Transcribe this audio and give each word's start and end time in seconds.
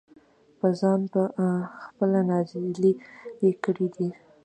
پۀ 0.59 0.67
ځان 0.79 1.01
پۀ 1.11 1.21
خپله 1.83 2.19
نازلې 2.29 2.91
کړي 3.63 3.87
دي- 3.95 4.09